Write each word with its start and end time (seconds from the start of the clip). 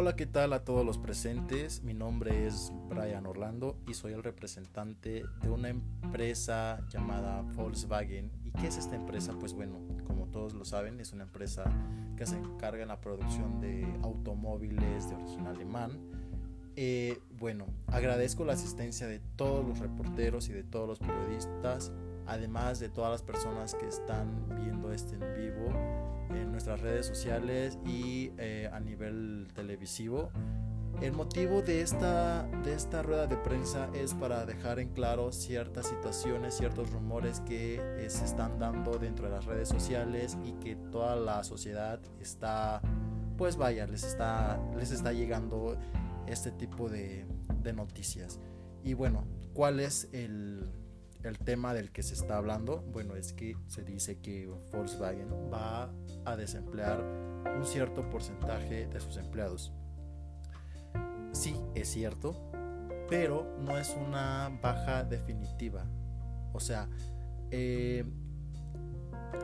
Hola, 0.00 0.14
¿qué 0.14 0.26
tal 0.26 0.52
a 0.52 0.62
todos 0.62 0.86
los 0.86 0.96
presentes? 0.96 1.82
Mi 1.82 1.92
nombre 1.92 2.46
es 2.46 2.72
Brian 2.88 3.26
Orlando 3.26 3.80
y 3.88 3.94
soy 3.94 4.12
el 4.12 4.22
representante 4.22 5.24
de 5.42 5.50
una 5.50 5.70
empresa 5.70 6.86
llamada 6.88 7.42
Volkswagen. 7.42 8.30
¿Y 8.44 8.52
qué 8.52 8.68
es 8.68 8.76
esta 8.78 8.94
empresa? 8.94 9.32
Pues 9.40 9.54
bueno, 9.54 9.80
como 10.06 10.28
todos 10.28 10.54
lo 10.54 10.64
saben, 10.64 11.00
es 11.00 11.12
una 11.12 11.24
empresa 11.24 11.64
que 12.16 12.26
se 12.26 12.36
encarga 12.36 12.80
en 12.80 12.86
la 12.86 13.00
producción 13.00 13.60
de 13.60 13.92
automóviles 14.04 15.10
de 15.10 15.16
origen 15.16 15.48
alemán. 15.48 15.90
Eh, 16.76 17.18
bueno, 17.36 17.66
agradezco 17.88 18.44
la 18.44 18.52
asistencia 18.52 19.08
de 19.08 19.18
todos 19.34 19.66
los 19.66 19.80
reporteros 19.80 20.48
y 20.48 20.52
de 20.52 20.62
todos 20.62 20.86
los 20.86 21.00
periodistas, 21.00 21.90
además 22.28 22.78
de 22.78 22.90
todas 22.90 23.10
las 23.10 23.22
personas 23.22 23.74
que 23.74 23.88
están 23.88 24.46
viendo 24.60 24.92
este 24.92 25.14
en 25.16 25.34
vivo 25.34 25.72
en 26.30 26.52
nuestras 26.52 26.80
redes 26.80 27.06
sociales 27.06 27.78
y 27.86 28.32
eh, 28.36 28.68
a 28.72 28.78
nivel 28.80 29.48
televisivo. 29.54 30.30
El 31.00 31.12
motivo 31.12 31.62
de 31.62 31.80
esta, 31.80 32.42
de 32.64 32.74
esta 32.74 33.02
rueda 33.02 33.26
de 33.26 33.36
prensa 33.36 33.88
es 33.94 34.14
para 34.14 34.44
dejar 34.44 34.78
en 34.80 34.88
claro 34.88 35.32
ciertas 35.32 35.86
situaciones, 35.86 36.54
ciertos 36.54 36.90
rumores 36.90 37.40
que 37.40 37.76
eh, 37.76 38.10
se 38.10 38.24
están 38.24 38.58
dando 38.58 38.98
dentro 38.98 39.26
de 39.26 39.32
las 39.32 39.44
redes 39.44 39.68
sociales 39.68 40.36
y 40.44 40.52
que 40.54 40.76
toda 40.76 41.14
la 41.16 41.44
sociedad 41.44 42.00
está, 42.20 42.82
pues 43.36 43.56
vaya, 43.56 43.86
les 43.86 44.02
está, 44.02 44.60
les 44.76 44.90
está 44.90 45.12
llegando 45.12 45.78
este 46.26 46.50
tipo 46.50 46.88
de, 46.88 47.26
de 47.62 47.72
noticias. 47.72 48.40
Y 48.82 48.94
bueno, 48.94 49.24
¿cuál 49.54 49.78
es 49.78 50.08
el, 50.12 50.68
el 51.22 51.38
tema 51.38 51.74
del 51.74 51.90
que 51.90 52.02
se 52.02 52.14
está 52.14 52.36
hablando, 52.36 52.82
bueno, 52.92 53.16
es 53.16 53.32
que 53.32 53.56
se 53.66 53.82
dice 53.82 54.18
que 54.18 54.46
Volkswagen 54.72 55.28
va 55.52 55.90
a 56.24 56.36
desemplear 56.36 57.02
un 57.56 57.64
cierto 57.64 58.08
porcentaje 58.08 58.86
de 58.86 59.00
sus 59.00 59.16
empleados. 59.16 59.72
Sí, 61.32 61.56
es 61.74 61.88
cierto, 61.88 62.34
pero 63.08 63.56
no 63.60 63.78
es 63.78 63.90
una 63.90 64.50
baja 64.62 65.04
definitiva. 65.04 65.84
O 66.52 66.60
sea, 66.60 66.88
eh, 67.50 68.04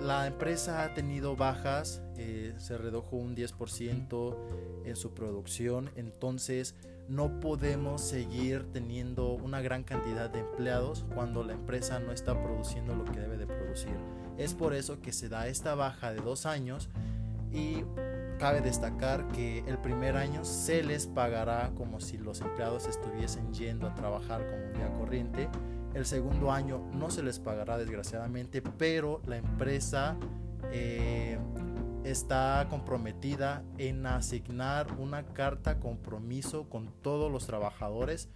la 0.00 0.26
empresa 0.26 0.84
ha 0.84 0.94
tenido 0.94 1.36
bajas, 1.36 2.02
eh, 2.16 2.54
se 2.58 2.78
redujo 2.78 3.16
un 3.16 3.34
10% 3.34 4.36
en 4.84 4.96
su 4.96 5.12
producción, 5.14 5.90
entonces 5.96 6.74
no 7.08 7.40
podemos 7.40 8.02
seguir 8.02 8.64
teniendo 8.72 9.32
una 9.32 9.60
gran 9.60 9.82
cantidad 9.82 10.30
de 10.30 10.40
empleados 10.40 11.06
cuando 11.14 11.42
la 11.42 11.54
empresa 11.54 11.98
no 12.00 12.12
está 12.12 12.40
produciendo 12.40 12.94
lo 12.94 13.04
que 13.04 13.18
debe 13.20 13.38
de 13.38 13.46
producir. 13.46 13.96
Es 14.36 14.54
por 14.54 14.74
eso 14.74 15.00
que 15.00 15.12
se 15.12 15.28
da 15.28 15.48
esta 15.48 15.74
baja 15.74 16.12
de 16.12 16.20
dos 16.20 16.46
años 16.46 16.88
y 17.52 17.82
cabe 18.38 18.60
destacar 18.60 19.26
que 19.28 19.64
el 19.66 19.78
primer 19.78 20.16
año 20.16 20.44
se 20.44 20.82
les 20.82 21.06
pagará 21.06 21.72
como 21.76 22.00
si 22.00 22.18
los 22.18 22.40
empleados 22.40 22.86
estuviesen 22.86 23.52
yendo 23.52 23.86
a 23.86 23.94
trabajar 23.94 24.46
como 24.46 24.66
un 24.66 24.72
día 24.74 24.92
corriente. 24.98 25.48
El 25.94 26.04
segundo 26.04 26.52
año 26.52 26.78
no 26.92 27.10
se 27.10 27.22
les 27.22 27.40
pagará 27.40 27.78
desgraciadamente, 27.78 28.62
pero 28.62 29.20
la 29.26 29.38
empresa 29.38 30.16
eh, 30.70 31.38
está 32.10 32.66
comprometida 32.70 33.62
en 33.76 34.06
asignar 34.06 34.92
una 34.98 35.26
carta 35.26 35.78
compromiso 35.78 36.68
con 36.68 36.92
todos 37.02 37.30
los 37.30 37.46
trabajadores 37.46 38.28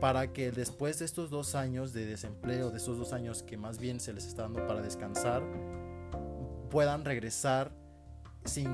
para 0.00 0.32
que 0.32 0.52
después 0.52 0.98
de 0.98 1.04
estos 1.04 1.30
dos 1.30 1.54
años 1.54 1.92
de 1.92 2.06
desempleo, 2.06 2.70
de 2.70 2.76
estos 2.76 2.98
dos 2.98 3.12
años 3.12 3.42
que 3.42 3.56
más 3.56 3.78
bien 3.78 4.00
se 4.00 4.12
les 4.12 4.26
está 4.26 4.42
dando 4.42 4.66
para 4.66 4.82
descansar, 4.82 5.42
puedan 6.70 7.04
regresar 7.04 7.72
sin 8.44 8.68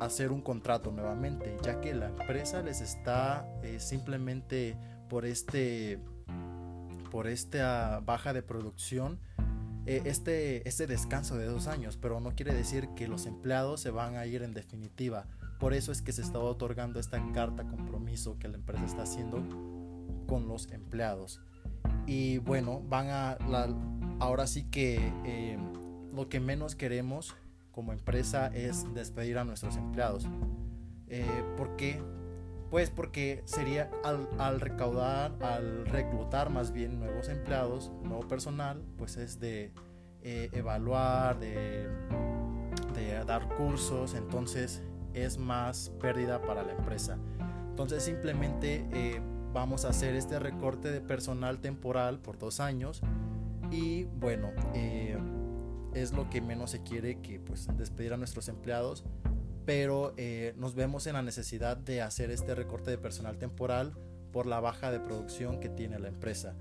hacer 0.00 0.30
un 0.30 0.42
contrato 0.42 0.92
nuevamente, 0.92 1.56
ya 1.62 1.80
que 1.80 1.94
la 1.94 2.06
empresa 2.06 2.62
les 2.62 2.80
está 2.80 3.48
eh, 3.62 3.80
simplemente 3.80 4.76
por 5.08 5.24
este 5.24 6.00
por 7.10 7.26
esta 7.26 8.00
baja 8.04 8.34
de 8.34 8.42
producción 8.42 9.18
eh, 9.90 10.02
este, 10.04 10.68
este 10.68 10.86
descanso 10.86 11.38
de 11.38 11.46
dos 11.46 11.66
años, 11.66 11.96
pero 11.96 12.20
no 12.20 12.34
quiere 12.34 12.52
decir 12.52 12.90
que 12.94 13.08
los 13.08 13.24
empleados 13.24 13.80
se 13.80 13.90
van 13.90 14.16
a 14.16 14.26
ir 14.26 14.42
en 14.42 14.52
definitiva. 14.52 15.26
Por 15.58 15.72
eso 15.72 15.92
es 15.92 16.02
que 16.02 16.12
se 16.12 16.20
está 16.20 16.38
otorgando 16.38 17.00
esta 17.00 17.24
carta 17.32 17.64
compromiso 17.64 18.38
que 18.38 18.48
la 18.48 18.56
empresa 18.56 18.84
está 18.84 19.04
haciendo 19.04 19.38
con 20.26 20.46
los 20.46 20.70
empleados. 20.72 21.40
Y 22.06 22.36
bueno, 22.36 22.82
van 22.86 23.08
a 23.08 23.38
ahora 24.20 24.46
sí 24.46 24.64
que 24.64 25.10
eh, 25.24 25.56
lo 26.14 26.28
que 26.28 26.38
menos 26.38 26.74
queremos 26.74 27.34
como 27.72 27.94
empresa 27.94 28.48
es 28.48 28.84
despedir 28.92 29.38
a 29.38 29.44
nuestros 29.44 29.78
empleados. 29.78 30.26
Eh, 31.06 31.24
¿Por 31.56 31.76
qué? 31.76 31.98
Pues 32.70 32.90
porque 32.90 33.42
sería 33.46 33.90
al, 34.04 34.60
recaudar, 34.60 35.32
al 35.42 35.86
reclutar 35.86 36.50
más 36.50 36.70
bien 36.72 36.98
nuevos 36.98 37.28
empleados, 37.28 37.90
nuevo 38.02 38.28
personal, 38.28 38.82
pues 38.98 39.16
es 39.16 39.40
de 39.40 39.72
eh, 40.22 40.50
evaluar, 40.52 41.38
de, 41.38 41.88
dar 43.26 43.48
cursos, 43.56 44.14
entonces 44.14 44.82
es 45.12 45.38
más 45.38 45.90
pérdida 46.00 46.40
para 46.42 46.62
la 46.62 46.72
empresa. 46.72 47.18
Entonces 47.70 48.02
simplemente 48.02 48.86
eh, 48.92 49.20
vamos 49.52 49.84
a 49.84 49.90
hacer 49.90 50.14
este 50.14 50.38
recorte 50.38 50.90
de 50.90 51.00
personal 51.00 51.60
temporal 51.60 52.18
por 52.20 52.38
dos 52.38 52.60
años 52.60 53.02
y 53.70 54.04
bueno, 54.04 54.50
eh, 54.74 55.18
es 55.94 56.12
lo 56.12 56.28
que 56.30 56.40
menos 56.40 56.70
se 56.70 56.82
quiere 56.82 57.20
que 57.20 57.40
pues 57.40 57.68
despedir 57.76 58.12
a 58.12 58.16
nuestros 58.16 58.48
empleados 58.48 59.04
pero 59.68 60.14
eh, 60.16 60.54
nos 60.56 60.74
vemos 60.74 61.06
en 61.08 61.12
la 61.12 61.20
necesidad 61.20 61.76
de 61.76 62.00
hacer 62.00 62.30
este 62.30 62.54
recorte 62.54 62.90
de 62.90 62.96
personal 62.96 63.36
temporal 63.36 63.92
por 64.32 64.46
la 64.46 64.60
baja 64.60 64.90
de 64.90 64.98
producción 64.98 65.60
que 65.60 65.68
tiene 65.68 65.98
la 65.98 66.08
empresa. 66.08 66.54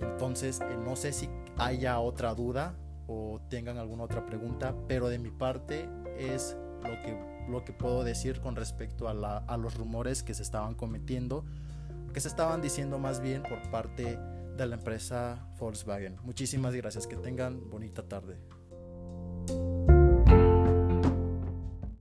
Entonces, 0.00 0.62
eh, 0.62 0.78
no 0.82 0.96
sé 0.96 1.12
si 1.12 1.28
haya 1.58 2.00
otra 2.00 2.34
duda 2.34 2.74
o 3.06 3.38
tengan 3.50 3.76
alguna 3.76 4.04
otra 4.04 4.24
pregunta, 4.24 4.74
pero 4.88 5.10
de 5.10 5.18
mi 5.18 5.30
parte 5.30 5.90
es 6.16 6.56
lo 6.82 7.02
que, 7.02 7.44
lo 7.50 7.66
que 7.66 7.74
puedo 7.74 8.02
decir 8.02 8.40
con 8.40 8.56
respecto 8.56 9.08
a, 9.08 9.36
a 9.46 9.56
los 9.58 9.74
rumores 9.74 10.22
que 10.22 10.32
se 10.32 10.42
estaban 10.42 10.74
cometiendo, 10.74 11.44
que 12.14 12.20
se 12.20 12.28
estaban 12.28 12.62
diciendo 12.62 12.98
más 12.98 13.20
bien 13.20 13.42
por 13.42 13.60
parte 13.70 14.18
de 14.56 14.66
la 14.66 14.76
empresa 14.76 15.50
Volkswagen. 15.58 16.16
Muchísimas 16.22 16.72
gracias, 16.72 17.06
que 17.06 17.16
tengan 17.16 17.68
bonita 17.68 18.08
tarde. 18.08 18.38